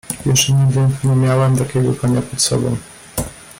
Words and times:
"Jeszcze 0.25 0.53
nigdy 0.53 0.87
nie 1.03 1.15
miałem 1.15 1.57
takiego 1.57 1.93
konia 1.93 2.21
pod 2.21 2.41
sobą." 2.41 2.77